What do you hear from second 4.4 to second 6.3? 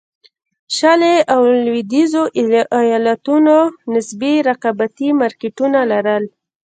رقابتي مارکېټونه لرل.